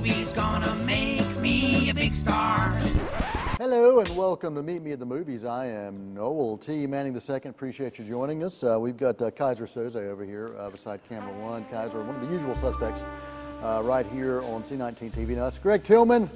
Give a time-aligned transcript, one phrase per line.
[0.00, 2.70] movie's gonna make me a big star.
[3.58, 5.44] Hello and welcome to Meet Me at the Movies.
[5.44, 6.86] I am Noel T.
[6.86, 7.40] Manning II.
[7.44, 8.64] Appreciate you joining us.
[8.64, 11.66] Uh, we've got uh, Keyser Söze over here uh, beside camera one.
[11.66, 13.04] Keyser, one of the usual suspects,
[13.62, 15.36] uh, right here on C19 TV.
[15.36, 16.30] Now, that's Greg Tillman.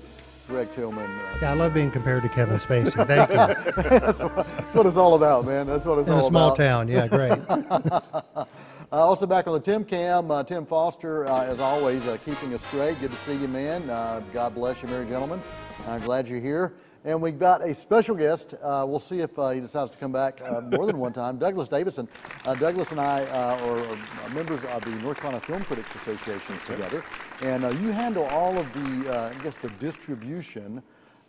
[0.46, 1.10] Greg Tillman.
[1.18, 3.06] Uh, Yeah, I love being compared to Kevin Spacey.
[3.06, 3.82] Thank you.
[3.98, 5.66] that's, what, that's what it's all about, man.
[5.66, 6.26] That's what it's In all about.
[6.26, 6.56] In a small about.
[6.56, 8.46] town, yeah, great.
[8.94, 12.54] Uh, also back on the Tim Cam, uh, Tim Foster, uh, as always, uh, keeping
[12.54, 12.96] us straight.
[13.00, 13.90] Good to see you, man.
[13.90, 15.42] Uh, God bless you, merry gentlemen.
[15.88, 16.74] I'm glad you're here.
[17.04, 18.54] And we've got a special guest.
[18.62, 21.38] Uh, we'll see if uh, he decides to come back uh, more than one time.
[21.38, 22.08] Douglas Davidson.
[22.44, 26.56] Uh, Douglas and I uh, are, are members of the North Carolina Film Critics Association
[26.64, 27.02] together,
[27.42, 30.80] and uh, you handle all of the, uh, I guess, the distribution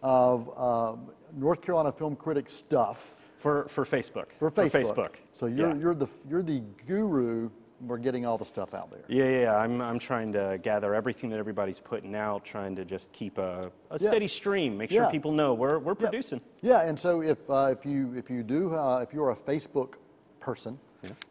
[0.03, 0.95] of uh,
[1.35, 4.29] North Carolina Film Critics stuff For, for Facebook.
[4.39, 4.95] for Facebook.
[4.95, 5.15] Facebook.
[5.31, 5.79] So you're yeah.
[5.79, 7.51] you're the you're the guru
[7.88, 9.03] for getting all the stuff out there.
[9.07, 9.55] Yeah, yeah, yeah.
[9.55, 13.71] I'm, I'm trying to gather everything that everybody's putting out, trying to just keep a,
[13.91, 14.07] a Yeah.
[14.07, 15.11] steady stream, make sure Yeah.
[15.11, 16.41] people know we're, we're producing.
[16.63, 19.93] Yeah, and so if uh, if you if you do uh, if you're a Facebook
[20.39, 20.79] person,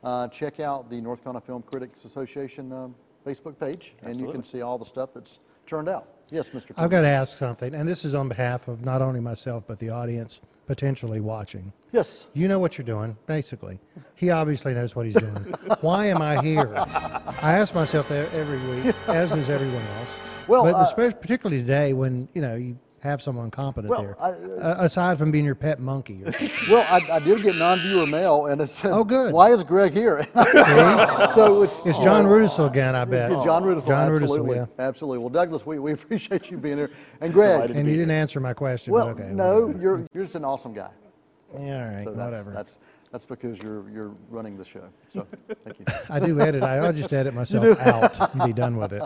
[0.04, 2.94] uh, check out the North Carolina Film Critics Association um,
[3.26, 6.06] Facebook page, and you can see all the stuff that's turned out.
[6.30, 6.74] Yes, Mr.
[6.76, 9.80] I've got to ask something, and this is on behalf of not only myself, but
[9.80, 11.72] the audience potentially watching.
[11.92, 12.26] Yes.
[12.34, 13.78] You know what you're doing, basically.
[14.14, 15.34] He obviously knows what he's doing.
[15.80, 16.74] Why am I here?
[16.76, 20.16] I ask myself that every week, as does everyone else.
[20.48, 24.16] Well, but uh, espe- particularly today when, you know, you have someone competent Well, here,
[24.18, 26.32] I- uh, aside from being your pet monkey or.
[26.70, 29.34] Well, I, I did get non-viewer mail, and it said, Oh, good.
[29.34, 30.26] Why is Greg here?"
[31.34, 33.28] so it's It's John Rudisill again, I bet.
[33.30, 34.66] John Rudisill, John Rudisill, absolutely, yeah.
[34.78, 35.18] absolutely.
[35.18, 37.52] Well, Douglas, we, we appreciate you being here, and Greg.
[37.52, 37.76] Delighted.
[37.76, 38.94] And you didn't answer my question.
[38.94, 39.82] Well, okay, no, whatever.
[39.82, 40.90] you're you're just an awesome guy.
[41.52, 42.50] Yeah, all right, So that's, whatever.
[42.52, 42.78] That's
[43.12, 44.84] that's because you're you're running the show.
[45.08, 45.26] So
[45.64, 45.84] thank you.
[46.08, 46.62] I do edit.
[46.62, 49.02] I, I'll just edit myself out and be done with it.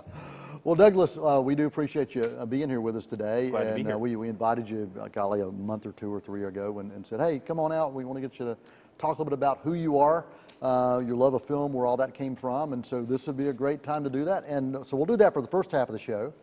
[0.69, 3.49] Well, Douglas, uh, we do appreciate you uh, being here with us today.
[3.49, 3.95] Glad to and be here.
[3.95, 6.93] Uh, we, we invited you, uh, golly, a month or two or three ago and,
[6.93, 7.95] and said, hey, come on out.
[7.95, 8.57] We want to get you to
[8.99, 10.27] talk a little bit about who you are,
[10.61, 12.75] uh, your love of film, where all that came from.
[12.75, 14.45] And so this would be a great time to do that.
[14.45, 16.35] And so we'll do that for the first half of the show.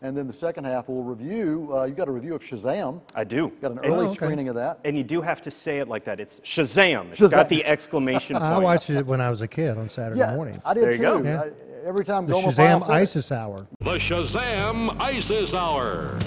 [0.00, 1.70] And then the second half, we'll review.
[1.74, 3.02] Uh, you got a review of Shazam.
[3.14, 3.52] I do.
[3.60, 4.14] Got an early Oh, okay.
[4.14, 4.80] screening of that.
[4.84, 6.20] And you do have to say it like that.
[6.20, 7.10] It's Shazam.
[7.10, 7.30] It's Shazam.
[7.30, 8.44] got the exclamation point.
[8.46, 10.62] I watched it when I was a kid on Saturday Yeah, mornings.
[10.64, 11.02] I did There you too.
[11.02, 11.22] go.
[11.22, 11.44] Yeah.
[11.84, 13.66] I, every time the Gomer Shazam Pyle said it- ISIS Hour.
[13.80, 16.18] The Shazam ISIS Hour.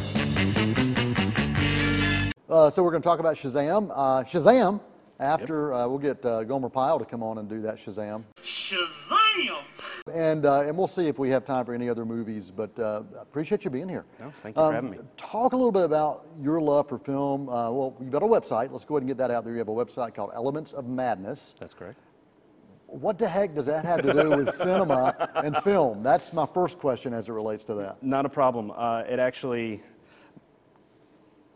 [2.50, 3.92] Uh, so we're going to talk about Shazam.
[3.94, 4.82] Uh, Shazam.
[5.20, 8.24] After uh, we'll get uh, Gomer Pyle to come on and do that Shazam.
[8.44, 9.58] Shazam!
[10.14, 12.52] And uh, and we'll see if we have time for any other movies.
[12.52, 14.06] But uh, appreciate you being here.
[14.20, 15.00] No, thank you for having me.
[15.18, 17.50] Talk a little bit about your love for film.
[17.50, 18.72] Uh, well, you've got a website.
[18.72, 19.54] Let's go ahead and get that out there.
[19.54, 21.56] You have a website called Elements of Madness.
[21.60, 22.00] That's correct.
[22.88, 26.04] What the heck does that have to do with cinema and film?
[26.04, 28.02] That's my first question as it relates to that.
[28.02, 28.72] Not a problem.
[28.74, 29.84] Uh, it actually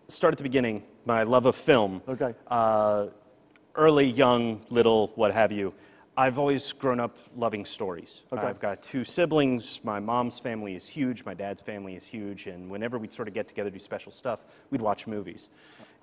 [0.09, 0.83] start at the beginning.
[1.05, 2.01] My love of film.
[2.07, 2.35] Okay.
[2.47, 3.07] Uh,
[3.75, 5.73] early, young, little, what have you.
[6.17, 8.23] I've always grown up loving stories.
[8.33, 8.45] Okay.
[8.45, 9.79] I've got two siblings.
[9.85, 11.23] My mom's family is huge.
[11.23, 12.47] My dad's family is huge.
[12.47, 15.47] And whenever we'd sort of get together, do special stuff, we'd watch movies.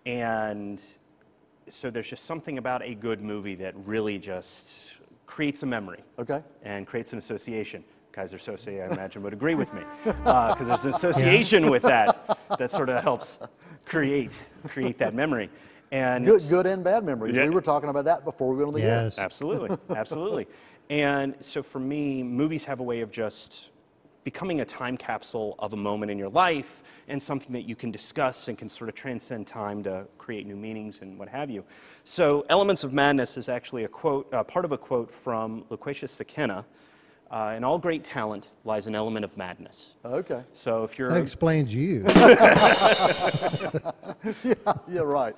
[0.06, 0.82] And
[1.68, 4.78] so there's just something about a good movie that really just
[5.28, 6.42] creates a memory Okay.
[6.64, 7.84] and creates an association.
[8.12, 9.82] Keyser Söze, I imagine, would agree with me
[10.24, 13.38] uh, because there's an association with that that sort of helps
[13.84, 15.48] create create that memory.
[15.92, 17.36] And Good, good and bad memories.
[17.36, 17.44] Yeah.
[17.44, 19.04] We were talking about that before we went on the air.
[19.04, 19.18] Yes.
[19.18, 20.46] Absolutely, absolutely.
[20.90, 23.68] And so for me, movies have a way of just
[24.28, 27.90] becoming a time capsule of a moment in your life and something that you can
[27.90, 31.64] discuss and can sort of transcend time to create new meanings and what have you.
[32.04, 36.12] So, Elements of Madness is actually a quote, uh, part of a quote from Lucius
[36.12, 36.66] Seneca.
[37.30, 39.92] Uh, in all great talent lies an element of madness.
[40.02, 40.42] Okay.
[40.54, 42.04] So if you're That explains you.
[44.88, 45.36] Yeah, right.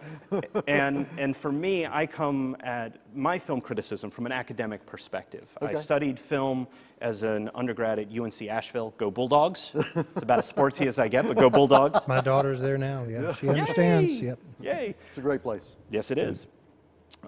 [0.67, 5.51] and and for me, I come at my film criticism from an academic perspective.
[5.61, 5.73] Okay.
[5.73, 6.67] I studied film
[7.01, 8.95] as an undergrad at UNC Asheville.
[8.97, 9.73] Go Bulldogs!
[9.75, 12.07] it's about as sportsy as I get, but go Bulldogs!
[12.07, 13.05] My daughter's there now.
[13.09, 14.13] Yeah, she understands.
[14.21, 14.27] Yay!
[14.29, 14.39] Yep.
[14.61, 14.95] Yay!
[15.09, 15.77] It's a great place.
[15.91, 16.47] Yes, it is.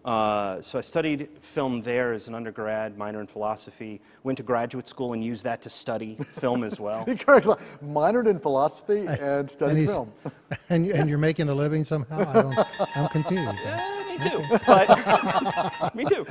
[0.05, 4.01] Uh, so I studied film there as an undergrad, minor in philosophy.
[4.25, 7.05] Went to graduate school and used that to study film as well.
[7.13, 7.49] He corrects,
[7.85, 10.13] minored in philosophy and And, studied he's, film.
[10.71, 12.21] and, you- and you're making a living somehow.
[12.29, 13.59] I don't, I'm confused.
[14.13, 14.59] Yeah, me too.
[14.67, 16.27] But me too.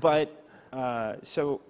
[0.00, 1.60] But uh, so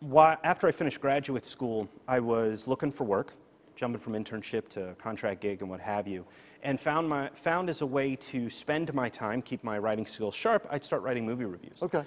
[0.00, 3.34] why, after I finished graduate school, I was looking for work,
[3.76, 6.24] jumping from internship to contract gig and what have you,
[6.62, 10.34] and found, my, found as a way to spend my time, keep my writing skills
[10.34, 11.82] sharp, I'd start writing movie reviews.
[11.82, 12.02] Okay.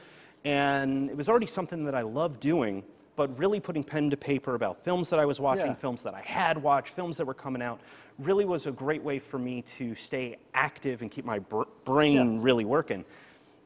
[0.45, 2.83] And it was already something that I loved doing,
[3.15, 5.74] but really putting pen to paper about films that I was watching, Yeah.
[5.75, 7.80] films that I had watched, films that were coming out,
[8.19, 12.36] really was a great way for me to stay active and keep my br- brain
[12.36, 12.39] Yeah.
[12.44, 13.06] really working.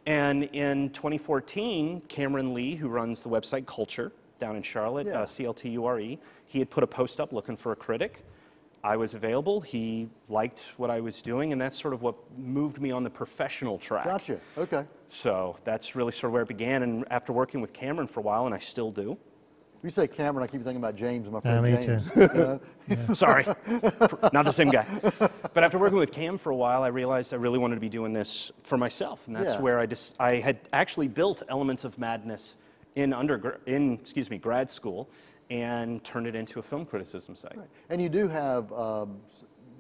[0.06, 5.22] And in 2014, Cameron Lee, who runs the website Culture down in Charlotte, Yeah.
[5.22, 8.24] uh, CLTURE, E, he had put a post up looking for a critic.
[8.84, 9.60] I was available.
[9.60, 13.10] He liked what I was doing, and that's sort of what moved me on the
[13.10, 14.06] professional track.
[14.06, 14.40] Gotcha.
[14.58, 14.86] Okay.
[15.10, 16.84] So that's really sort of where it began.
[16.84, 19.18] And after working with Cameron for a while, and I still do.
[19.84, 22.28] You say Cameron, I keep thinking about James, my friend Yeah, friend me too.
[22.28, 22.60] James.
[22.90, 23.14] You know?
[23.14, 23.46] Sorry,
[24.34, 24.86] not the same guy.
[25.54, 27.90] But after working with Cam for a while, I realized I really wanted to be
[27.90, 29.62] doing this for myself, and that's Yeah.
[29.62, 32.56] where I just I had actually built Elements of Madness
[32.98, 35.10] in under in excuse me grad school,
[35.50, 37.58] and turned it into a film criticism site.
[37.90, 39.20] And you do have um,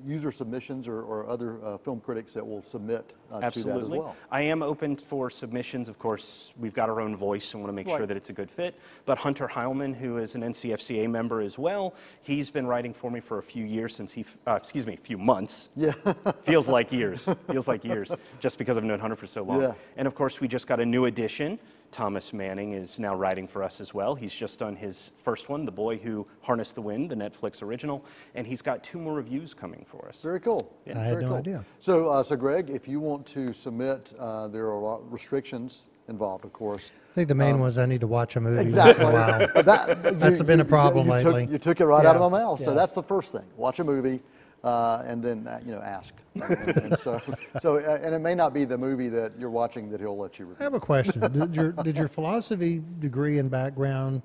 [0.05, 3.65] user submissions or, or other uh, film critics that will submit uh, to that as
[3.65, 3.99] Absolutely.
[3.99, 4.15] well.
[4.31, 5.89] I am open for submissions.
[5.89, 8.33] Of course, we've got our own voice and want to make sure that it's a
[8.33, 8.75] good fit.
[9.05, 13.19] But Hunter Heilman, who is an NCFCA member as well, he's been writing for me
[13.19, 15.69] for a few years since he, uh, excuse me, a few months.
[15.75, 15.93] Yeah.
[16.41, 17.29] Feels like years.
[17.51, 19.61] Feels like years, just because I've known Hunter for so long.
[19.61, 19.73] Yeah.
[19.97, 21.59] And of course, we just got a new addition.
[21.91, 24.13] Thomas Manning is now writing for us as well.
[24.13, 28.03] He's just done his first one, The Boy Who Harnessed the Wind, the Netflix original,
[28.35, 30.21] and he's got two more reviews coming for us.
[30.21, 30.75] Very cool.
[30.85, 31.37] I had Very no cool.
[31.37, 31.65] idea.
[31.79, 35.11] So, uh, so Greg, if you want to submit, uh, there are a lot of
[35.11, 36.91] restrictions involved, of course.
[37.11, 39.05] I think the main was I need to watch a movie once in Um, Exactly.
[39.05, 39.63] a while.
[39.63, 41.43] That, That's been a problem you lately.
[41.43, 42.59] Took, you took it right out of my mouth.
[42.59, 42.75] So yeah.
[42.75, 43.45] that's the first thing.
[43.57, 44.21] Watch a movie,
[44.63, 46.13] uh, and then uh, you know ask.
[46.35, 47.19] and, and so,
[47.59, 50.39] so uh, and it may not be the movie that you're watching that he'll let
[50.39, 51.21] you I have a question.
[51.31, 54.21] Did your did your philosophy degree and background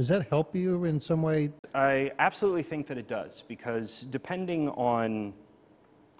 [0.00, 1.50] does that help you in some way?
[1.74, 5.34] I absolutely think that it does because depending on,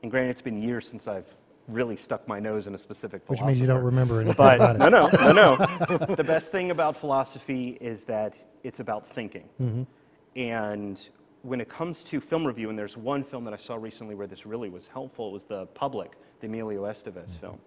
[0.02, 1.34] and granted, it's been years since I've
[1.72, 3.46] really stuck my nose in a specific Which philosopher.
[3.46, 4.78] means you don't remember anything But about it.
[4.78, 6.14] no, no, no, no.
[6.16, 9.48] the best thing about philosophy is that it's about thinking.
[9.60, 9.82] Mm-hmm.
[10.36, 11.00] And
[11.42, 14.26] when it comes to film review, and there's one film that I saw recently where
[14.26, 17.40] this really was helpful, it was The Public, the Emilio Estevez Mm-hmm.
[17.40, 17.58] film.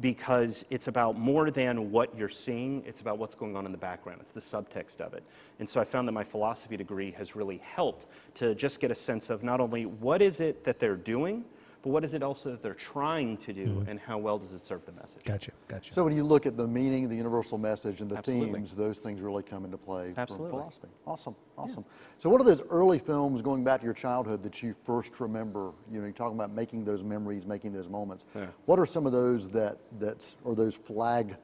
[0.00, 3.78] Because it's about more than what you're seeing, it's about what's going on in the
[3.78, 4.20] background.
[4.22, 5.24] It's the subtext of it.
[5.58, 8.06] And so I found that my philosophy degree has really helped
[8.36, 11.44] to just get a sense of not only what is it that they're doing,
[11.82, 13.88] but what is it also that they're trying to do, Mm-hmm.
[13.90, 15.22] and how well does it serve the message?
[15.24, 15.92] Gotcha, gotcha.
[15.92, 18.52] So when you look at the meaning, the universal message, and the Absolutely.
[18.52, 20.50] themes, those things really come into play Absolutely.
[20.50, 20.88] from philosophy.
[21.06, 21.84] Awesome, awesome.
[22.18, 25.72] So what are those early films going back to your childhood that you first remember?
[25.92, 28.24] You know, you're talking about making those memories, making those moments.
[28.34, 28.46] Yeah.
[28.66, 31.36] What are some of those that that's or those flag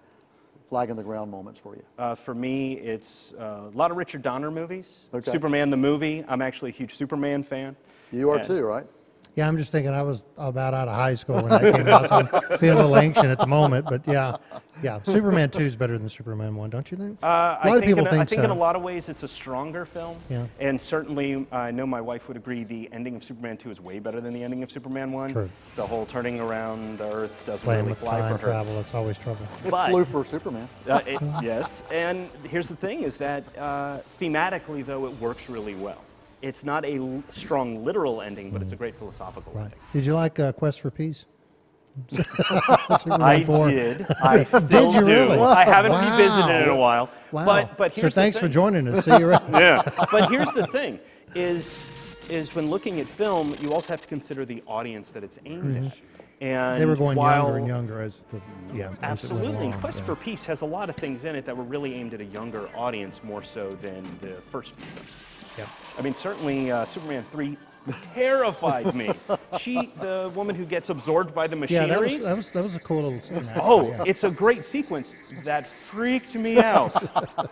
[0.68, 1.82] flag in the ground moments for you?
[1.98, 5.00] Uh, for me, it's uh, a lot of Richard Donner movies.
[5.12, 5.30] Okay.
[5.30, 6.24] Superman the movie.
[6.26, 7.76] I'm actually a huge Superman fan.
[8.12, 8.86] You are And- too, right?
[9.36, 12.08] Yeah, I'm just thinking I was about out of high school when that came out,
[12.08, 13.84] so I'm feeling a little ancient at the moment.
[13.84, 14.36] But yeah,
[14.80, 17.18] yeah, Superman 2 is better than Superman 1, don't you think?
[17.20, 18.44] Uh, a lot I of think, people in, a- think I think so.
[18.44, 20.18] in a lot of ways it's a stronger film.
[20.28, 20.46] Yeah.
[20.60, 23.98] And certainly, I know my wife would agree the ending of Superman 2 is way
[23.98, 25.30] better than the ending of Superman 1.
[25.32, 25.50] True.
[25.74, 28.46] The whole turning around the Earth doesn't Playing really with fly time for her.
[28.52, 29.46] travel, it's always trouble.
[29.64, 30.68] It But- flew for Superman.
[30.88, 35.74] Uh, it- yes, and here's the thing: is that uh, thematically, though, it works really
[35.74, 35.98] well.
[36.44, 39.62] It's not a l- strong literal ending, but it's a great philosophical Right.
[39.64, 39.78] ending.
[39.94, 41.24] Did you like uh, Quest for Peace?
[43.08, 43.70] I 4.
[43.70, 44.06] did.
[44.22, 45.06] I still you do.
[45.06, 45.38] really?
[45.38, 46.10] I haven't Wow.
[46.18, 47.08] revisited it in a while.
[47.32, 47.46] Wow.
[47.46, 48.52] But but so here's thanks the for thing.
[48.52, 49.04] joining us.
[49.06, 49.52] See you around.
[49.52, 49.80] Yeah.
[50.12, 50.98] But here's the thing:
[51.34, 51.78] is
[52.28, 55.76] is when looking at film, you also have to consider the audience that it's aimed
[55.76, 55.82] at.
[55.82, 55.92] And
[56.42, 56.78] Mm-hmm.
[56.80, 58.40] They were going while, younger and younger as the
[58.74, 58.88] yeah.
[58.88, 59.66] as it went Absolutely.
[59.68, 60.04] Along, Quest yeah.
[60.04, 62.24] for Peace has a lot of things in it that were really aimed at a
[62.24, 65.10] younger audience more so than the first films.
[65.56, 65.68] Yep.
[65.96, 67.56] I mean, certainly uh, Superman 3
[68.14, 69.10] terrified me.
[69.58, 71.88] She, the woman who gets absorbed by the Yeah, machinery.
[71.88, 73.38] that was, that was that was a cool little scene.
[73.38, 74.04] actually, Oh, yeah.
[74.06, 75.14] it's a great sequence
[75.44, 76.94] that freaked me out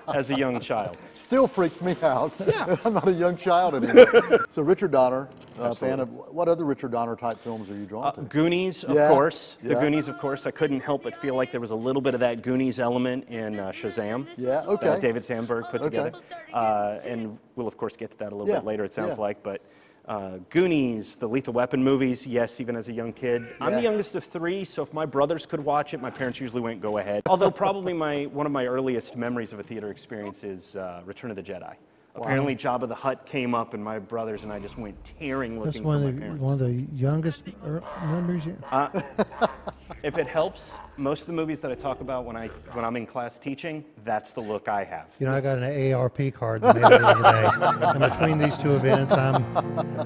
[0.14, 0.96] as a young child.
[1.14, 2.32] Still freaks me out.
[2.46, 2.76] Yeah.
[2.84, 4.06] I'm not a young child anymore.
[4.50, 8.06] so Richard Donner, uh, fan of what other Richard Donner type films are you drawn
[8.06, 8.22] Uh, to?
[8.22, 9.58] Goonies, of Yeah, course.
[9.62, 9.74] The.
[9.74, 10.46] Goonies, of course.
[10.46, 13.28] I couldn't help but feel like there was a little bit of that Goonies element
[13.28, 14.26] in uh, Shazam.
[14.36, 14.86] Yeah, okay.
[14.86, 15.90] That David Sandberg put Okay.
[15.90, 16.12] together.
[16.52, 19.14] Uh, and we'll, of course, get to that a little Yeah, bit later, it sounds
[19.16, 19.22] yeah.
[19.22, 19.42] like.
[19.42, 19.60] But
[20.06, 23.46] uh, Goonies, the Lethal Weapon movies, yes, even as a young kid.
[23.60, 26.60] I'm the youngest of three, so if my brothers could watch it, my parents usually
[26.60, 27.22] went, go ahead.
[27.26, 31.30] Although, probably my, one of my earliest memories of a theater experience is uh, Return
[31.30, 31.74] of the Jedi.
[32.14, 35.76] Apparently, Jabba the Hutt came up, and my brothers and I just went tearing That's
[35.76, 36.42] looking one for of the parents.
[36.42, 38.44] one of the youngest er, memories.
[38.44, 38.56] You,
[40.02, 42.96] if it helps, most of the movies that I talk about when I when I'm
[42.96, 45.06] in class teaching, that's the look I have.
[45.18, 47.88] You know, I got an AARP card in the mail the other day.
[47.88, 49.44] And between these two events, I'm,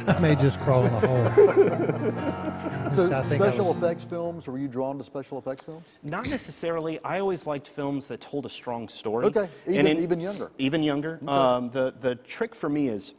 [0.08, 2.12] I may just crawl in a hole.
[2.92, 5.84] So I think I special was- effects films, were you drawn to special effects films?
[6.04, 7.00] Not necessarily.
[7.02, 9.26] I always liked films that told a strong story.
[9.26, 10.50] Okay, And even- in- even younger.
[10.58, 11.18] Even younger.
[11.28, 13.14] Um, the the trick for me is,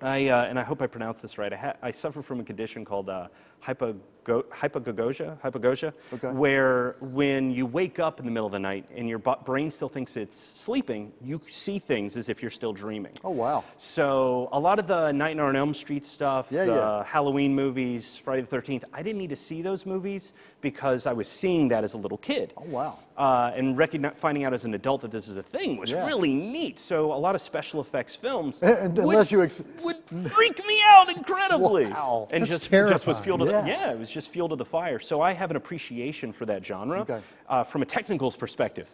[0.00, 1.52] I uh, and I hope I pronounced this right.
[1.52, 3.28] I, ha- I suffer from a condition called uh,
[3.64, 6.28] hypogo- hypogogia, hypogogia, Okay.
[6.28, 9.88] where when you wake up in the middle of the night and your brain still
[9.88, 13.12] thinks it's sleeping, you see things as if you're still dreaming.
[13.24, 13.64] Oh, wow.
[13.78, 17.04] So a lot of the Nightmare on Elm Street stuff, Yeah, the yeah.
[17.04, 21.28] Halloween movies, Friday the 13th, I didn't need to see those movies because I was
[21.30, 22.52] seeing that as a little kid.
[22.56, 22.98] Oh, wow.
[23.16, 26.04] Uh, and recogni- finding out as an adult that this is a thing was Yeah.
[26.06, 26.78] really neat.
[26.78, 29.96] So a lot of special effects films unless would, you ex- would
[30.32, 31.86] freak me out incredibly.
[31.86, 32.28] Wow.
[32.32, 33.22] And That's just, just was terrifying.
[33.50, 33.66] Yeah.
[33.66, 34.98] yeah, it was just fuel to the fire.
[34.98, 37.20] So I have an appreciation for that genre Okay.
[37.48, 38.90] uh, from a technicals perspective.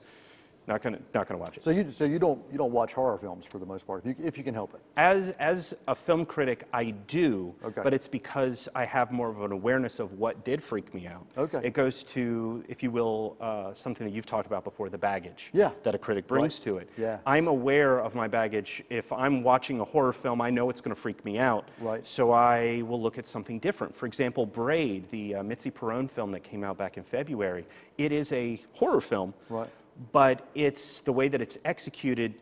[0.66, 1.62] Not gonna, not gonna watch it.
[1.64, 4.18] So you, so you don't, you don't watch horror films for the most part, if
[4.18, 4.80] you, if you can help it?
[4.96, 7.82] As, as a film critic, I do, Okay.
[7.84, 11.26] but it's because I have more of an awareness of what did freak me out.
[11.36, 11.60] Okay.
[11.62, 15.50] It goes to, if you will, uh, something that you've talked about before, the baggage
[15.52, 15.70] Yeah.
[15.82, 16.64] that a critic brings Right.
[16.64, 16.88] to it.
[16.96, 17.18] Yeah.
[17.26, 18.82] I'm aware of my baggage.
[18.88, 21.68] If I'm watching a horror film, I know it's going to freak me out.
[21.80, 22.06] Right.
[22.06, 23.94] So I will look at something different.
[23.94, 27.66] For example, Braid, the uh, Mitzi Peirone film that came out back in February,
[27.98, 29.34] it is a horror film.
[29.50, 29.68] Right.
[30.12, 32.34] But it's the way that it's executed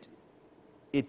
[0.91, 1.05] it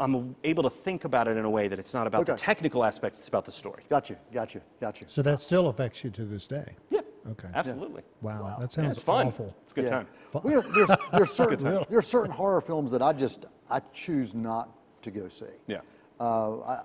[0.00, 2.84] I'm able to think about it in a way that it's not about the technical
[2.84, 3.84] aspect, it's about the story.
[3.88, 5.06] Got you, got you, got you.
[5.08, 6.74] So that still affects you to this day?
[6.90, 7.00] Yeah.
[7.30, 7.48] Okay.
[7.54, 8.02] Absolutely.
[8.20, 9.28] Wow, that Yeah, sounds it's fun.
[9.28, 9.54] awful.
[9.62, 9.90] It's a good Yeah.
[9.90, 10.06] time.
[10.32, 10.42] Well,
[10.74, 11.84] there's, there's, certain, time.
[11.88, 14.68] there's certain horror films that I just, I choose not
[15.02, 15.46] to go see.
[15.66, 15.80] Yeah.
[16.20, 16.82] Uh, I, I-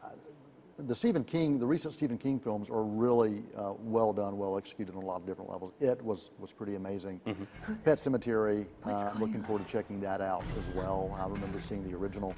[0.87, 4.95] the Stephen King, the recent Stephen King films are really uh, well done, well executed
[4.95, 5.73] on a lot of different levels.
[5.79, 7.19] It was, was pretty amazing.
[7.25, 7.75] Mm-hmm.
[7.83, 11.15] Pet Sematary, uh, I'm looking forward to checking that out as well.
[11.19, 12.33] I remember seeing the original,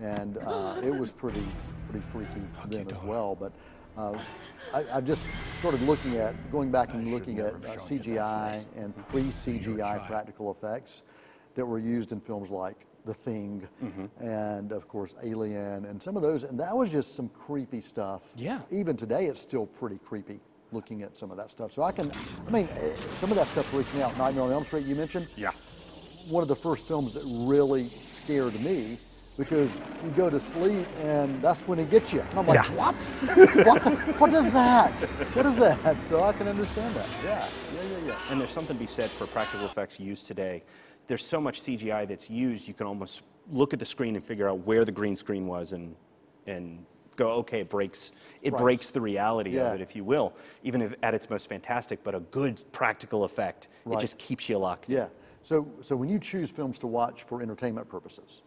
[0.00, 1.44] and uh, it was pretty,
[1.90, 3.36] pretty freaky then as well.
[3.36, 3.52] But
[3.96, 4.18] uh,
[4.74, 5.26] I, I've just
[5.58, 11.02] started looking at, going back and looking at uh, CGI and pre-CGI practical effects
[11.54, 13.66] that were used in films like The Thing
[14.20, 16.42] and, of course, Alien and some of those.
[16.42, 18.22] And that was just some creepy stuff.
[18.36, 18.60] Yeah.
[18.70, 20.40] Even today, it's still pretty creepy
[20.72, 21.72] looking at some of that stuff.
[21.72, 22.12] So I can,
[22.46, 24.18] I mean, eh, some of that stuff freaks me out.
[24.18, 25.52] Nightmare on Elm Street, you mentioned Yeah.
[26.28, 28.98] one of the first films that really scared me
[29.38, 32.20] because you go to sleep and that's when it gets you.
[32.22, 32.74] And I'm like, Yeah.
[32.74, 32.94] what?
[33.66, 33.82] what?
[33.84, 35.00] the- What is that?
[35.34, 36.02] What is that?
[36.02, 37.06] So I can understand that.
[37.22, 37.46] Yeah,
[37.76, 38.18] yeah, yeah, yeah.
[38.30, 40.64] And there's something to be said for practical effects used today.
[41.06, 44.48] There's so much CGI that's used, you can almost look at the screen and figure
[44.48, 45.94] out where the green screen was and,
[46.46, 46.84] and
[47.14, 48.60] go, okay, it breaks, it Right.
[48.60, 49.68] breaks the reality Yeah.
[49.68, 50.34] of it, if you will,
[50.64, 53.96] even if at its most fantastic, but a good practical effect, Right.
[53.96, 54.96] it just keeps you locked in.
[54.96, 55.06] Yeah.
[55.42, 58.42] So, so when you choose films to watch for entertainment purposes,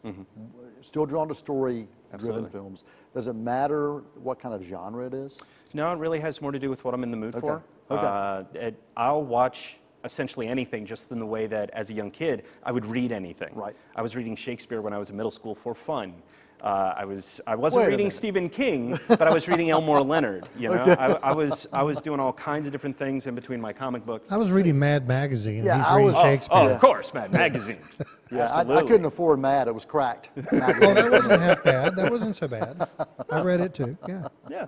[0.82, 2.52] still drawn to story-driven Mm-hmm.
[2.52, 5.38] Films, does it matter what kind of genre it is?
[5.74, 7.48] No, it really has more to do with what I'm in the mood Okay.
[7.48, 7.64] for.
[7.90, 8.06] Okay.
[8.06, 12.44] Uh, it, I'll watch essentially anything just in the way that as a young kid,
[12.64, 13.54] I would read anything.
[13.54, 13.76] Right.
[13.96, 16.14] I was reading Shakespeare when I was in middle school for fun.
[16.62, 18.12] Uh, I was I wasn't Wait reading.
[18.12, 20.46] Stephen King, but I was reading Elmore Leonard.
[20.58, 23.62] You know, I, I was I was doing all kinds of different things in between
[23.62, 24.30] my comic books.
[24.30, 25.64] I was reading Mad Magazine.
[25.64, 26.58] Yeah, He's I reading was- Oh, Shakespeare.
[26.58, 27.80] Oh, of course, Mad Magazine.
[28.32, 29.68] Yeah, I, I couldn't afford Mad.
[29.68, 30.30] It was cracked.
[30.36, 31.96] well, that wasn't half bad.
[31.96, 32.88] That wasn't so bad.
[33.28, 33.98] I read it too.
[34.08, 34.28] Yeah.
[34.48, 34.68] Yeah.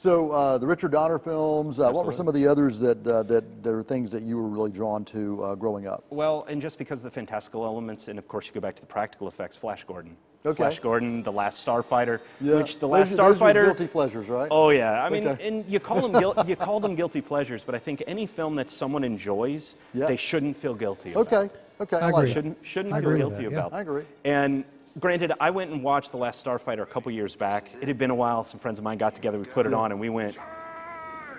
[0.00, 1.78] So uh, the Richard Donner films.
[1.78, 4.38] Uh, what were some of the others that uh, that there are things that you
[4.38, 6.04] were really drawn to uh, growing up?
[6.08, 8.80] Well, and just because of the fantastical elements, and of course you go back to
[8.80, 10.16] the practical effects, Flash Gordon.
[10.46, 10.56] Okay.
[10.56, 12.54] Flash Gordon, The Last Starfighter, yeah.
[12.54, 13.64] which The Those Last those are Starfighter.
[13.66, 14.48] guilty pleasures, right?
[14.50, 15.46] Oh yeah, I mean, Okay.
[15.46, 18.56] and you call them guil- you call them guilty pleasures, but I think any film
[18.56, 20.06] that someone enjoys, Yeah.
[20.06, 21.12] they shouldn't feel guilty.
[21.12, 21.30] About.
[21.30, 21.54] Okay.
[21.78, 21.96] Okay.
[21.98, 22.32] I like agree.
[22.32, 23.58] Shouldn't shouldn't I feel agree with guilty that, yeah.
[23.66, 23.74] about.
[23.74, 24.04] I agree.
[24.24, 24.64] And
[25.00, 27.70] granted, I went and watched The Last Starfighter a couple years back.
[27.80, 28.44] It had been a while.
[28.44, 29.38] Some friends of mine got together.
[29.38, 30.38] We put it on, and we went.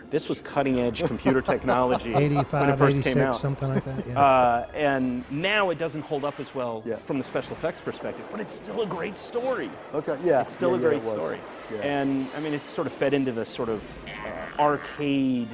[0.09, 3.37] This was cutting edge computer technology when it 85, first 86, came out.
[3.37, 4.05] something like that.
[4.05, 4.19] Yeah.
[4.19, 6.97] Uh, and now it doesn't hold up as well Yeah.
[6.97, 9.71] from the special effects perspective, but it's still a great story.
[9.93, 10.17] Okay.
[10.21, 10.41] Yeah.
[10.41, 11.39] It's still yeah, a great it story.
[11.73, 11.77] Yeah.
[11.83, 15.47] And I mean, it sort of fed into the sort of uh, arcade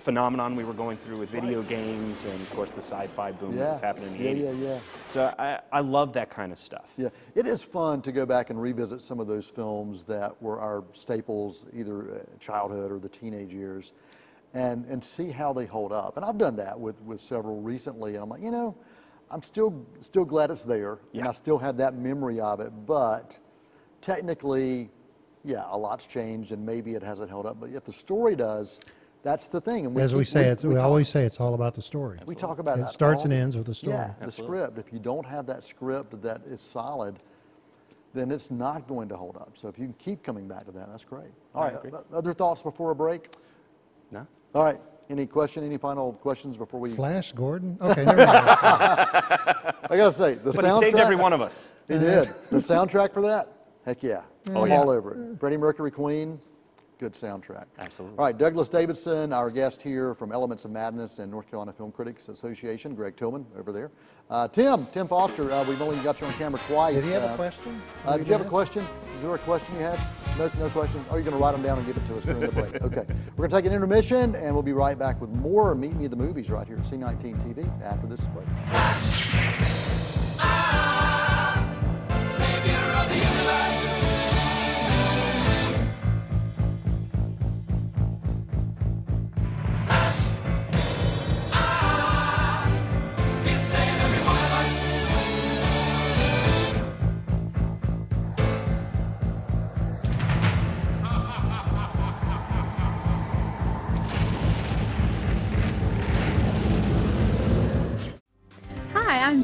[0.00, 3.56] phenomenon we were going through with video games and, of course, the sci fi boom
[3.56, 4.60] that was happening in the Yeah, 80s.
[4.62, 4.78] yeah, yeah.
[5.06, 6.88] So I, I love that kind of stuff.
[6.96, 10.58] Yeah, it is fun to go back and revisit some of those films that were
[10.58, 13.92] our staples, either uh, childhood or the teenage years,
[14.54, 16.16] and and see how they hold up.
[16.16, 18.76] And I've done that with with several recently, and I'm like, you know,
[19.30, 21.28] I'm still still glad it's there, and Yeah.
[21.28, 22.72] I still have that memory of it.
[22.86, 23.38] But
[24.00, 24.90] technically,
[25.44, 27.60] yeah, a lot's changed, and maybe it hasn't held up.
[27.60, 28.80] But if the story does,
[29.22, 29.84] That's the thing.
[29.86, 32.18] And As we keep- say, it's, we talk- always say it's all about the story.
[32.26, 33.94] we talk about It that starts all and the- ends with the story.
[33.94, 34.78] Yeah, the script.
[34.78, 37.16] If you don't have that script that is solid,
[38.14, 39.50] then it's not going to hold up.
[39.54, 41.30] So if you can keep coming back to that, that's great.
[41.54, 41.92] All right, agree.
[42.12, 43.28] other thoughts before a break?
[44.10, 44.26] No?
[44.54, 46.90] All right, any question, any final questions before we?
[46.90, 47.76] Flash Gordon?
[47.80, 48.28] Okay, never mind.
[49.90, 50.80] I gotta say, the But he soundtrack.
[50.80, 51.68] saved every one of us.
[51.88, 52.24] He did.
[52.50, 53.48] The soundtrack for that,
[53.84, 54.22] heck yeah.
[54.50, 54.80] Oh, I'm yeah.
[54.80, 55.38] all over it.
[55.38, 56.40] Freddie Mercury, Queen,
[57.00, 57.64] good soundtrack.
[57.78, 58.18] Absolutely.
[58.18, 61.90] All right, Douglas Davidson, our guest here from Elements of Madness and North Carolina Film
[61.90, 63.90] Critics Association, Greg Tillman over there.
[64.28, 66.94] Uh, Tim, Tim Foster, uh, we've only got you on camera twice.
[66.94, 67.82] Did he have Uh, a question?
[68.04, 68.84] Uh, Did did you have a question?
[69.16, 69.98] Is there a question you had?
[70.38, 71.02] No, no question?
[71.10, 72.74] Are you going to write them down and give it to us during the break?
[72.82, 73.04] Okay.
[73.36, 76.04] We're going to take an intermission and we'll be right back with more Meet Me
[76.04, 78.46] at the Movies right here at C19 TV after this break.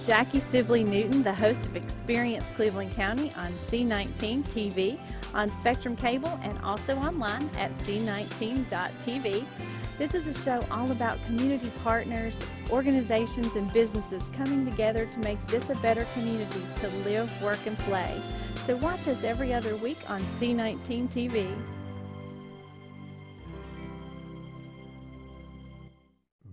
[0.07, 5.01] Jackie Sibley Newton, the host of Experience Cleveland County on C19 TV,
[5.35, 9.45] on Spectrum Cable, and also online at c19.tv.
[9.99, 15.45] This is a show all about community partners, organizations, and businesses coming together to make
[15.49, 18.23] this a better community to live, work, and play.
[18.65, 21.53] So watch us every other week on C19 TV.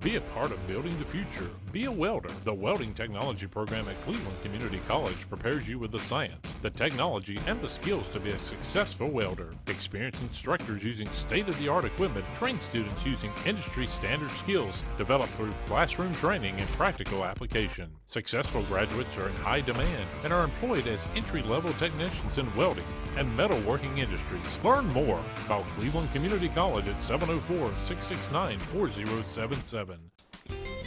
[0.03, 1.49] Be a part of building the future.
[1.71, 2.27] Be a welder.
[2.43, 7.39] The welding technology program at Cleveland Community College prepares you with the science, the technology,
[7.47, 9.53] and the skills to be a successful welder.
[9.67, 15.31] Experienced instructors using state of the art equipment train students using industry standard skills developed
[15.35, 17.89] through classroom training and practical application.
[18.07, 22.85] Successful graduates are in high demand and are employed as entry level technicians in welding
[23.15, 24.63] and metalworking industries.
[24.65, 29.92] Learn more about Cleveland Community College at 704 669 4077.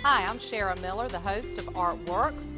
[0.08, 2.54] Hi, I'm Shara Miller, the host of Artworks.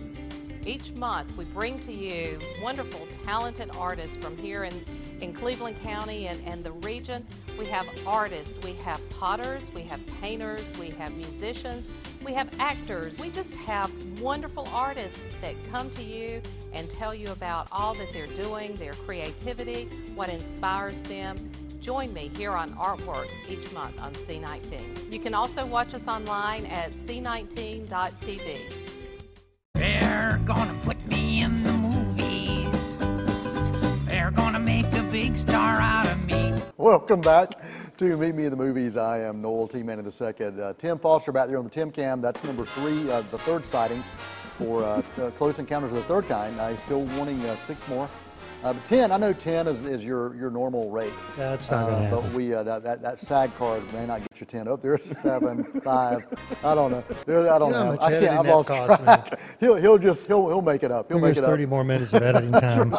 [0.67, 4.85] Each month, we bring to you wonderful, talented artists from here in,
[5.23, 7.27] in Cleveland County and, and the region.
[7.59, 11.89] We have artists, we have potters, we have painters, we have musicians,
[12.23, 13.19] we have actors.
[13.19, 16.43] We just have wonderful artists that come to you
[16.75, 21.48] and tell you about all that they're doing, their creativity, what inspires them.
[21.89, 25.11] Join me here on Artworks each month on C19.
[25.11, 28.75] You can also watch us online at c19.tv.
[29.73, 32.97] They're gonna put me in the movies.
[34.05, 36.53] They're gonna make a big star out of me.
[36.77, 37.53] Welcome back
[37.97, 38.99] to Meet Me in the Movies.
[38.99, 39.83] I am Noel T.
[39.83, 40.61] Manning the second.
[40.61, 42.21] Uh, Tim Foster back there on the Tim Cam.
[42.21, 44.03] That's number three, uh, the third sighting
[44.59, 46.61] for uh, uh, Close Encounters of the Third Kind.
[46.61, 48.11] Uh, he's still wanting uh, six more.
[48.65, 51.13] Uh, but 10, I know 10 is, is your, your normal rate.
[51.37, 54.41] That's not gonna Uh, But we, uh, that, that, that SAG card may not get
[54.41, 54.67] you 10.
[54.67, 56.27] Oh, there's seven, five.
[56.65, 57.05] I don't know.
[57.25, 57.99] There, I don't You know know.
[58.01, 59.39] I can't, I've lost track.
[59.61, 61.09] He'll, he'll just, he'll, he'll make it up.
[61.09, 61.51] He'll Here's make it up.
[61.51, 62.93] 30 more minutes of editing time.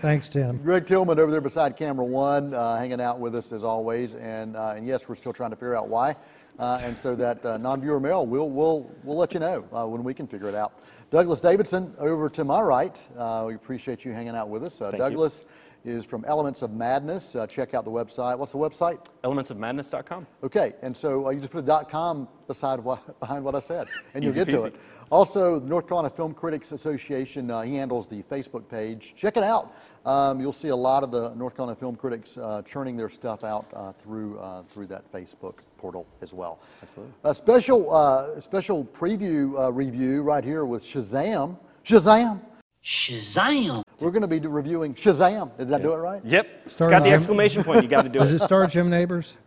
[0.00, 0.58] Thanks, Tim.
[0.58, 4.16] Greg Tillman over there beside camera one, uh, hanging out with us as always.
[4.16, 6.14] And, uh, and yes, we're still trying to figure out why.
[6.58, 10.04] Uh, and so that uh, non-viewer mail, we'll, we'll, we'll let you know uh, when
[10.04, 10.80] we can figure it out.
[11.10, 13.04] Douglas Davidson over to my right.
[13.16, 14.80] Uh, we appreciate you hanging out with us.
[14.80, 14.98] Uh, you.
[14.98, 15.44] Douglas
[15.84, 17.36] is from Elements of Madness.
[17.36, 18.36] Uh, check out the website.
[18.36, 19.06] What's the website?
[19.22, 20.26] Elementsofmadness.com.
[20.42, 23.60] Okay, and so uh, you just put a dot com beside what, behind what I
[23.60, 24.74] said, and you'll get to it.
[25.10, 29.14] Also, the North Carolina Film Critics Association, uh, he handles the Facebook page.
[29.16, 29.72] Check it out.
[30.04, 33.44] Um, you'll see a lot of the North Carolina film critics uh, churning their stuff
[33.44, 36.58] out uh, through uh, through that Facebook portal as well.
[36.82, 37.14] Absolutely.
[37.24, 41.56] A special uh, special preview uh, review right here with Shazam.
[41.84, 42.40] Shazam.
[42.84, 43.82] Shazam!
[43.98, 45.56] We're going to be reviewing Shazam.
[45.58, 46.24] Did I do it right?
[46.24, 46.46] Yep.
[46.66, 47.82] It's Start got the exclamation point.
[47.82, 48.36] You got to do Does it.
[48.36, 49.36] it star Jim Nabors?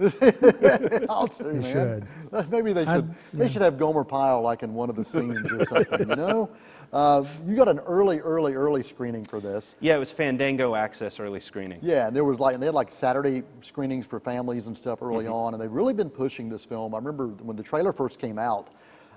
[1.09, 1.63] I'll do, man.
[1.63, 2.51] should.
[2.51, 2.89] Maybe they should.
[2.89, 6.09] I'd- They should have Gomer Pyle like in one of the scenes or something.
[6.09, 6.49] You know,
[6.91, 9.75] uh, you got an early, early, early screening for this.
[9.79, 11.79] Yeah, it was Fandango Access early screening.
[11.81, 15.01] Yeah, and there was like, and they had like Saturday screenings for families and stuff
[15.01, 15.33] early Mm-hmm.
[15.33, 16.95] on, and they've really been pushing this film.
[16.95, 18.69] I remember when the trailer first came out,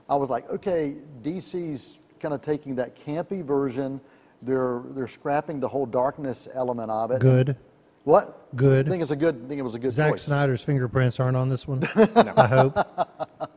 [0.09, 4.01] I was like, okay, DC's kind of taking that campy version.
[4.43, 7.21] They're they're scrapping the whole darkness element of it.
[7.21, 7.57] Good.
[8.05, 8.55] What?
[8.57, 8.87] Good.
[8.87, 9.43] I think it's a good.
[9.45, 10.23] I think it was a good Zack choice.
[10.23, 11.83] Snyder's fingerprints aren't on this one.
[12.37, 12.79] I hope.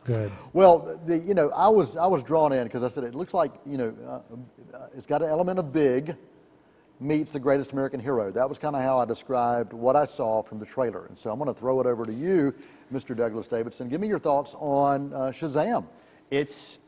[0.03, 0.31] Good.
[0.53, 3.33] Well, the, you know, I was I was drawn in because I said it looks
[3.33, 6.15] like you know, uh, uh, it's got an element of big
[6.99, 8.31] meets the greatest American hero.
[8.31, 11.05] That was kind of how I described what I saw from the trailer.
[11.07, 12.53] And so I'm going to throw it over to you
[12.93, 13.15] Mr.
[13.15, 13.89] Douglas Davidson.
[13.89, 15.85] Give me your thoughts on uh, Shazam.
[16.31, 16.79] It's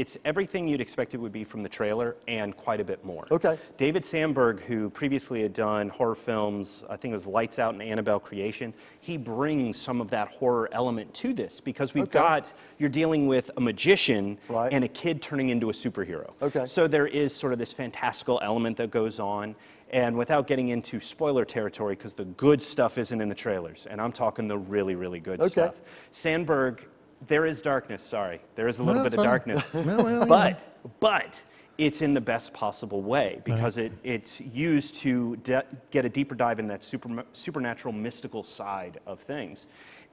[0.00, 3.26] it's everything you'd expect it would be from the trailer and quite a bit more.
[3.30, 3.58] Okay.
[3.76, 7.82] David Sandberg, who previously had done horror films, I think it was Lights Out and
[7.82, 12.12] Annabelle Creation, he brings some of that horror element to this because we've Okay.
[12.18, 14.72] got you're dealing with a magician Right.
[14.72, 16.30] and a kid turning into a superhero.
[16.40, 16.64] Okay.
[16.64, 19.54] So there is sort of this fantastical element that goes on.
[19.92, 24.00] And without getting into spoiler territory, because the good stuff isn't in the trailers, and
[24.00, 25.48] I'm talking the really, really good Okay.
[25.50, 25.74] stuff.
[26.12, 26.84] Sandberg,
[27.26, 28.02] there is darkness.
[28.02, 29.26] Sorry, there is a little No, bit of fine.
[29.26, 30.60] darkness, well, but
[31.00, 31.42] but
[31.78, 36.34] it's in the best possible way because it, it's used to de- get a deeper
[36.34, 39.66] dive in that super, supernatural, mystical side of things,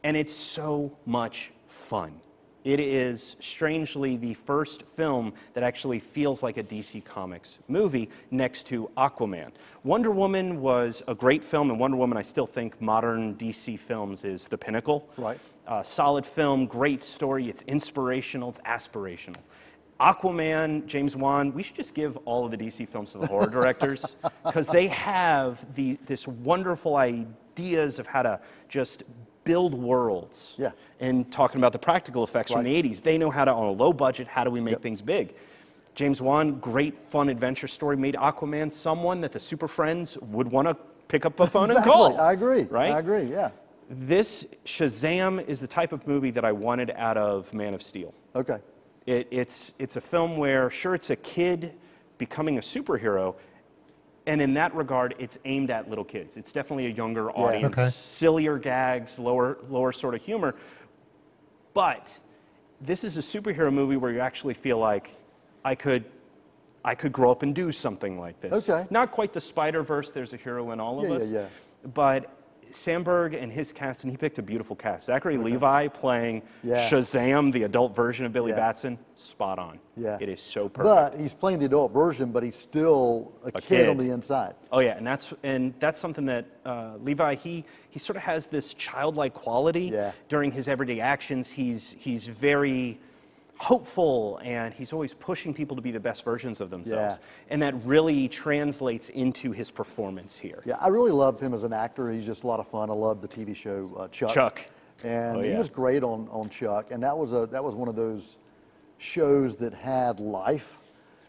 [0.04, 2.20] and it's so much fun.
[2.64, 8.64] It is strangely the first film that actually feels like a DC Comics movie next
[8.68, 9.52] to Aquaman.
[9.86, 14.26] Wonder Woman was a great film, and Wonder Woman, I still think modern DC films
[14.26, 15.08] is the pinnacle.
[15.18, 15.40] Right.
[15.68, 19.36] Uh, solid film, great story, it's inspirational, it's aspirational.
[20.00, 23.50] Aquaman, James Wan, we should just give all of the DC films to the horror
[23.50, 24.06] directors
[24.46, 29.04] because they have the, this wonderful ideas of how to just
[29.44, 30.56] build worlds.
[30.58, 30.72] Yeah.
[31.02, 33.72] And talking about the practical effects from the 80s, they know how to, on a
[33.72, 34.82] low budget, how do we make Yep.
[34.84, 35.36] things big?
[35.96, 40.68] James Wan, great fun adventure story, made Aquaman someone that the Super Friends would want
[40.68, 40.78] to
[41.08, 41.92] pick up a phone exactly.
[41.92, 42.22] and call.
[42.22, 42.64] I agree.
[42.64, 42.92] Right?
[42.92, 43.24] I agree.
[43.24, 43.50] Yeah.
[43.90, 48.14] This Shazam is the type of movie that I wanted out of Man of Steel.
[48.36, 48.58] Okay.
[49.06, 51.74] It, it's, it's a film where, sure, it's a kid
[52.18, 53.36] becoming a superhero,
[54.26, 56.36] and in that regard, it's aimed at little kids.
[56.36, 57.90] It's definitely a younger audience, Okay.
[57.92, 60.56] sillier gags, lower, lower sort of humor.
[61.74, 62.20] But
[62.82, 65.16] this is a superhero movie where you actually feel like
[65.64, 66.04] I could,
[66.84, 68.70] I could grow up and do something like this.
[68.70, 68.86] Okay.
[68.90, 70.12] Not quite the Spider Verse.
[70.12, 71.30] There's a hero in all of Yeah, us.
[71.30, 71.46] yeah,
[71.94, 72.30] But
[72.72, 75.06] Sandberg and his cast, and he picked a beautiful cast.
[75.08, 76.88] Zachary Levi playing Yeah.
[76.90, 78.58] Shazam, the adult version of Billy Yeah.
[78.58, 79.80] Batson, spot on.
[79.96, 80.18] Yeah.
[80.20, 81.14] It is so perfect.
[81.14, 84.06] But he's playing the adult version, but he's still a, kid, on kid.
[84.08, 84.56] the inside.
[84.72, 88.46] Oh yeah, and that's and that's something that uh, Levi he he sort of has
[88.48, 90.12] this childlike quality Yeah.
[90.30, 91.50] during his everyday actions.
[91.50, 93.00] He's he's very
[93.60, 97.26] hopeful and he's always pushing people to be the best versions of themselves, Yeah.
[97.50, 100.62] and that really translates into his performance here.
[100.66, 102.10] Yeah, I really love him as an actor.
[102.12, 102.90] He's just a lot of fun.
[102.90, 104.32] I love the TV show uh, Chuck.
[104.32, 104.70] Chuck.
[105.04, 106.88] And Oh, he was great on, on Chuck.
[106.92, 108.38] And that was a that was one of those
[108.98, 110.78] shows that had life.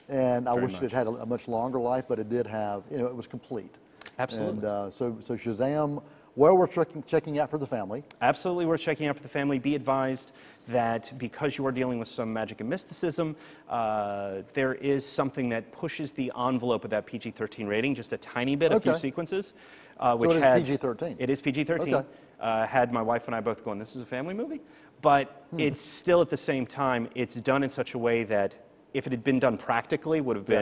[0.09, 0.85] And I Very wish much.
[0.85, 3.27] it had a, a much longer life, but it did have, you know, it was
[3.27, 3.75] complete.
[4.19, 4.57] Absolutely.
[4.57, 6.03] And uh, so, so Shazam,
[6.39, 8.05] well worth checking, checking out for the family.
[8.23, 9.59] Absolutely we're checking out for the family.
[9.59, 10.31] Be advised
[10.69, 13.35] that because you are dealing with some magic and mysticism,
[13.69, 18.19] uh, there is something that pushes the envelope of that PG 13 rating just a
[18.19, 19.55] tiny bit, a few sequences.
[19.99, 21.17] Uh, which it is had, PG-13?
[21.19, 21.93] It is PG 13.
[21.93, 22.09] Okay.
[22.39, 24.61] Uh, had my wife and I both going, this is a family movie?
[25.03, 25.59] But Hmm.
[25.59, 28.55] it's still at the same time, it's done in such a way that
[28.95, 30.61] if it had been done practically, would have Yeah.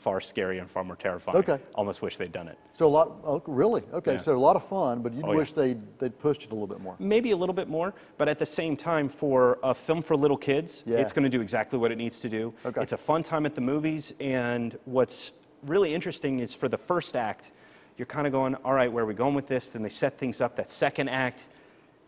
[0.00, 1.36] Far scarier and far more terrifying.
[1.38, 1.58] Okay.
[1.74, 2.58] Almost wish they'd done it.
[2.72, 3.82] So a lot, oh, really?
[3.92, 4.18] Okay, Yeah.
[4.18, 5.38] so a lot of fun, but you Oh, would yeah.
[5.38, 6.96] wish they'd, they'd pushed it a little bit more.
[6.98, 10.38] maybe a little bit more, but at the same time, for a film for little
[10.38, 10.98] kids, Yeah.
[10.98, 12.54] it's going to do exactly what it needs to do.
[12.64, 12.80] Okay.
[12.80, 15.32] It's a fun time at the movies, and what's
[15.66, 17.52] really interesting is for the first act,
[17.98, 19.68] you're kind of going, all right, where are we going with this?
[19.68, 20.56] Then they set things up.
[20.56, 21.44] That second act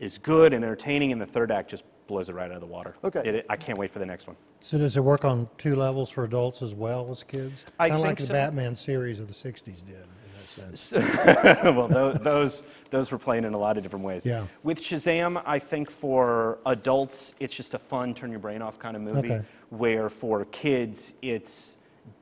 [0.00, 2.66] is good and entertaining, and the third act just blows it right out of the
[2.66, 2.94] water.
[3.04, 3.20] Okay.
[3.24, 4.36] It- I can't wait for the next one.
[4.60, 7.64] So does it work on two levels for adults as well as kids?
[7.78, 8.38] I Kind of like think the so.
[8.40, 10.04] Batman series of the '60s did, in
[10.38, 10.92] that sense.
[11.64, 14.24] well, those, those those were playing in a lot of different ways.
[14.26, 14.46] Yeah.
[14.62, 18.94] With Shazam, I think for adults, it's just a fun, turn your brain off kind
[18.94, 19.32] of movie.
[19.32, 19.44] Okay.
[19.70, 21.76] Where for kids, it's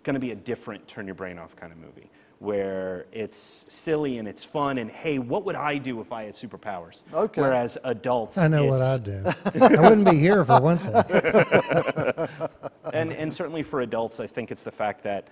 [0.04, 2.08] going to be a different turn your brain off kind of movie,
[2.40, 6.34] where it's silly and it's fun and hey, what would I do if I had
[6.34, 7.02] superpowers?
[7.12, 7.40] Okay.
[7.40, 9.22] Whereas adults, I know what I'd do.
[9.60, 10.94] I wouldn't be here for one thing.
[12.94, 15.28] and, and certainly for adults, I think it's the fact that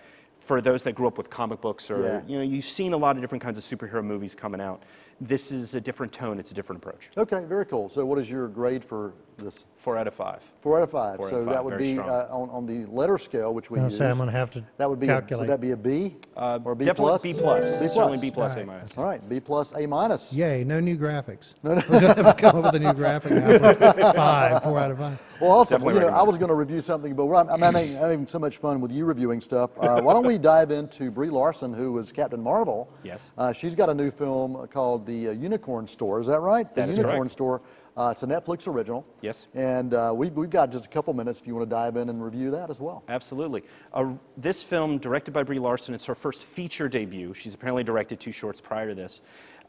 [0.48, 2.20] for those that grew up with comic books or, Yeah.
[2.26, 4.82] you know, you've seen a lot of different kinds of superhero movies coming out.
[5.20, 7.10] This is a different tone, it's a different approach.
[7.18, 7.88] Okay, very cool.
[7.90, 9.66] So what is your grade for this?
[9.76, 10.42] Four out of five.
[10.62, 11.16] Four out of five.
[11.16, 13.70] Four out so of that would very be uh, on, on the letter scale, which
[13.70, 13.98] we I'll use.
[13.98, 15.48] say I'm going to have to that would be a, calculate.
[15.48, 17.22] would that be a B Uh, or a B definitely plus?
[17.22, 17.64] B plus.
[17.72, 17.94] B plus.
[17.94, 18.96] Certainly B plus, A minus.
[18.96, 20.32] All right, B plus, A minus.
[20.32, 21.54] Yay, no new graphics.
[21.62, 24.92] We're going to have to come up with a new graphic now five, four out
[24.92, 25.18] of five.
[25.40, 27.94] Well, also, you know, I was going to review something, but we're, I'm, I'm having,
[27.94, 29.70] having so much fun with you reviewing stuff.
[29.78, 32.90] Uh, why don't we dive into Brie Larson, who was Captain Marvel?
[33.04, 33.30] Yes.
[33.38, 36.20] Uh, she's got a new film called The uh, Unicorn Store.
[36.20, 36.72] Is that right?
[36.74, 37.32] The That Unicorn correct.
[37.32, 37.62] Store.
[37.96, 39.04] Uh, it's a Netflix original.
[39.22, 39.46] Yes.
[39.54, 42.08] And uh, we, we've got just a couple minutes if you want to dive in
[42.08, 43.02] and review that as well.
[43.08, 43.64] Absolutely.
[43.92, 47.34] Uh, this film, directed by Brie Larson, it's her first feature debut.
[47.34, 49.20] She's apparently directed two shorts prior to this.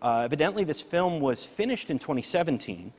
[0.01, 2.93] Uh, evidently, this film was finished in 2017,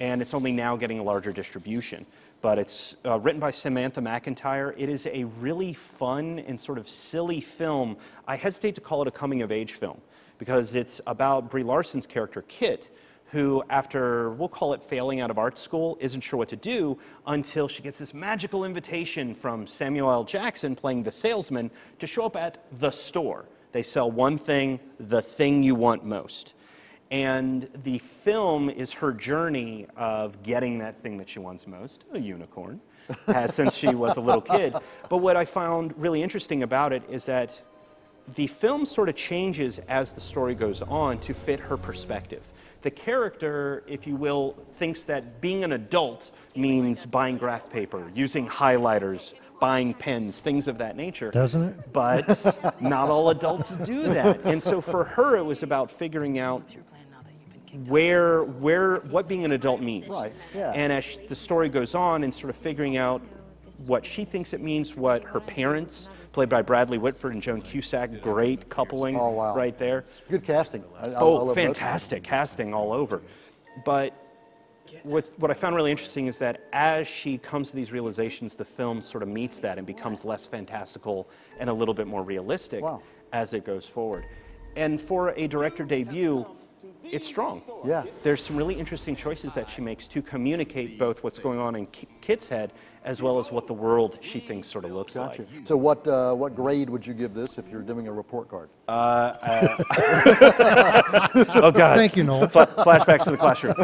[0.00, 2.04] and it's only now getting a larger distribution.
[2.40, 4.74] But it's uh, written by Samantha McIntyre.
[4.78, 7.98] It is a really fun and sort of silly film.
[8.26, 10.00] I hesitate to call it a coming of age film
[10.38, 12.90] because it's about Brie Larson's character, Kit,
[13.26, 16.98] who, after we'll call it failing out of art school, isn't sure what to do
[17.26, 20.24] until she gets this magical invitation from Samuel L.
[20.24, 23.44] Jackson playing the salesman to show up at the store.
[23.72, 26.54] They sell one thing, the thing you want most.
[27.10, 32.18] And the film is her journey of getting that thing that she wants most, a
[32.20, 32.80] unicorn,
[33.26, 34.74] has since she was a little kid.
[35.08, 37.60] But what I found really interesting about it is that
[38.36, 42.46] the film sort of changes as the story goes on to fit her perspective.
[42.82, 48.48] The character, if you will, thinks that being an adult means buying graph paper, using
[48.48, 51.30] highlighters, buying pens, things of that nature.
[51.30, 51.92] Doesn't it?
[51.92, 54.40] But not all adults do that.
[54.44, 56.74] And so for her, it was about figuring out
[57.86, 60.08] where, where, what being an adult means.
[60.08, 60.72] Right, yeah.
[60.72, 63.22] And as the story goes on and sort of figuring out
[63.86, 68.20] what she thinks it means, what her parents, played by Bradley Whitford and Joan Cusack,
[68.20, 69.54] great coupling Oh, wow.
[69.54, 70.04] right there.
[70.28, 70.84] Good casting.
[70.98, 71.54] I- I- I Oh, love both.
[71.56, 73.22] fantastic casting all over.
[73.84, 74.12] But
[75.04, 78.64] what, what I found really interesting is that as she comes to these realizations, the
[78.64, 81.28] film sort of meets that and becomes less fantastical
[81.60, 83.00] and a little bit more realistic Wow.
[83.32, 84.26] as it goes forward.
[84.76, 86.44] And for a director debut,
[87.04, 87.62] it's strong.
[87.84, 88.04] Yeah.
[88.22, 91.86] There's some really interesting choices that she makes to communicate both what's going on in
[92.20, 95.42] Kit's head as well as what the world she thinks sort of looks Gotcha.
[95.42, 95.66] like.
[95.66, 98.68] So what, uh, what grade would you give this if you're doing a report card?
[101.62, 101.96] Oh, God.
[101.96, 102.48] Thank you, Noel.
[102.48, 103.74] Fla- flashbacks to the classroom.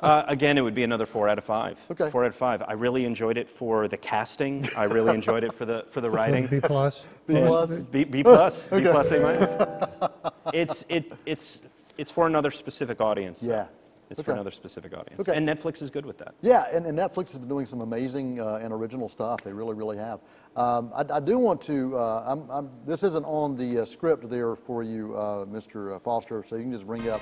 [0.00, 1.80] Uh, again, it would be another four out of five.
[1.90, 2.10] Okay.
[2.10, 2.62] Four out of five.
[2.62, 4.68] I really enjoyed it for the casting.
[4.76, 6.46] I really enjoyed it for the for the writing.
[6.46, 7.06] B plus.
[7.26, 7.80] B plus?
[7.86, 8.66] B, B plus.
[8.68, 10.10] B plus A minus.
[10.52, 11.62] It's it it's
[11.98, 13.40] it's for another specific audience.
[13.40, 13.50] though.
[13.50, 13.66] Yeah.
[14.08, 15.20] It's for another specific audience.
[15.20, 15.36] Okay.
[15.36, 16.34] And Netflix is good with that.
[16.40, 19.40] Yeah, and, and Netflix has been doing some amazing uh, and original stuff.
[19.42, 20.20] They really, really have.
[20.54, 21.98] Um, I, I do want to.
[21.98, 26.00] Uh, I'm, I'm, this isn't on the uh, script there for you, uh, Mr.
[26.02, 26.44] Foster.
[26.46, 27.20] So you can just bring up.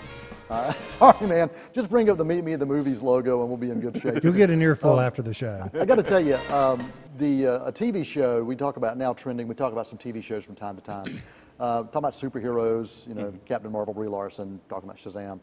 [0.51, 1.51] Uh, sorry, man.
[1.73, 4.01] Just bring up the Meet Me at the Movies logo, and we'll be in good
[4.01, 4.23] shape.
[4.23, 5.71] You'll get an earful after the show.
[5.81, 9.15] I got to tell you, um, the uh, a TV show we talk about now
[9.15, 9.49] trending.
[9.49, 11.23] We talk about some TV shows from time to time.
[11.61, 14.61] Uh, talking about superheroes, you know, Captain Marvel, Brie Larson.
[14.69, 15.39] Talking about Shazam.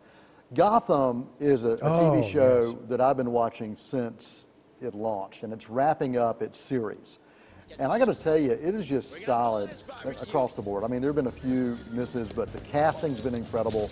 [0.53, 2.73] Gotham is a, a Oh, TV show yes.
[2.89, 4.45] that I've been watching since
[4.81, 7.19] it launched, and it's wrapping up its series.
[7.79, 9.69] And I got to tell you, it is just solid
[10.05, 10.83] across the board.
[10.83, 13.89] I mean, there have been a few misses, but the casting's been incredible.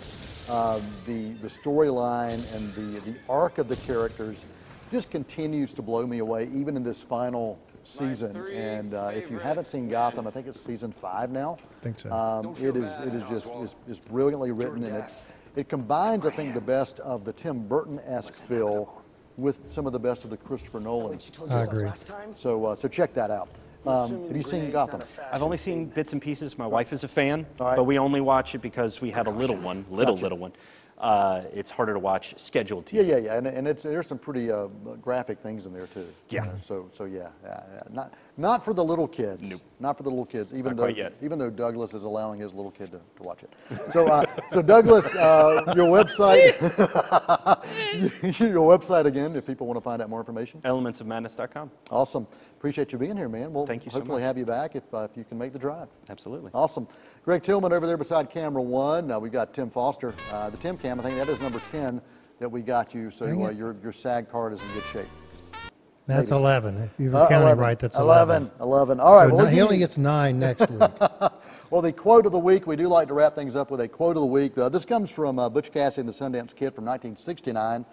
[0.50, 4.44] Uh, the the storyline and the the arc of the characters
[4.90, 8.36] just continues to blow me away, even in this final season.
[8.52, 11.56] And uh, if you haven't seen Gotham, I think it's season five now.
[11.80, 12.12] I Think so.
[12.12, 15.12] Um, it is it is just is, is brilliantly written, and it
[15.56, 19.02] it combines, I think, the best of the Tim Burton-esque feel
[19.36, 21.18] with some of the best of the Christopher Nolan.
[21.50, 21.88] I agree.
[22.36, 23.48] So uh, so check that out.
[23.86, 25.00] Um, have you seen Gotham?
[25.32, 26.58] I've only seen bits and pieces.
[26.58, 27.76] My wife is a fan, All right.
[27.76, 30.24] but we only watch it because we have a little one, little Gotcha.
[30.26, 30.52] little one.
[31.00, 32.96] Uh, it's harder to watch scheduled TV.
[32.96, 34.66] Yeah, yeah, yeah, and, and it's there's some pretty uh,
[35.00, 36.06] graphic things in there too.
[36.28, 36.44] Yeah.
[36.44, 37.80] Uh, so so yeah, yeah, yeah.
[37.90, 39.50] not not for the little kids.
[39.50, 39.60] Nope.
[39.80, 40.52] Not for the little kids.
[40.52, 43.50] Even Not though even though Douglas is allowing his little kid to, to watch it.
[43.92, 46.60] So uh, so Douglas, uh, your website,
[48.38, 50.60] your website again, if people want to find out more information.
[50.62, 51.70] Elementsofmadness.com.
[51.90, 52.26] Awesome.
[52.60, 53.54] Appreciate you being here, man.
[53.54, 54.26] We'll Thank you so hopefully much.
[54.26, 55.88] have you back if, uh, if you can make the drive.
[56.10, 56.50] Absolutely.
[56.52, 56.86] Awesome.
[57.24, 59.10] Greg Tillman over there beside camera one.
[59.10, 60.14] Uh, we got Tim Foster.
[60.30, 62.02] Uh, the Tim Cam, I think that is number 10
[62.38, 63.10] that we got you.
[63.10, 65.70] So uh, your, your SAG card is in good shape.
[66.06, 66.76] That's 11.
[66.82, 67.58] If you were Uh, counting 11.
[67.64, 68.42] right, that's 11.
[68.42, 68.50] 11.
[68.60, 69.00] 11.
[69.00, 69.30] All right.
[69.30, 70.80] So well, ni- he only gets nine next week.
[71.70, 73.88] well, the quote of the week, we do like to wrap things up with a
[73.88, 74.58] quote of the week.
[74.58, 77.86] Uh, this comes from uh, Butch Cassidy and the Sundance Kid from 1969.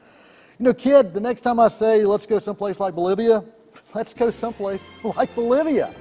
[0.60, 3.46] You know, kid, the next time I say let's go someplace like Bolivia,
[3.94, 5.94] let's go someplace like Bolivia.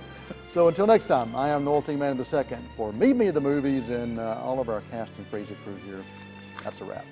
[0.49, 1.97] So until next time, I am Noel T.
[1.97, 5.29] Manning II for Meet Me at the Movies and uh, all of our cast and
[5.31, 6.05] crazy crew here.
[6.63, 7.05] That's a wrap.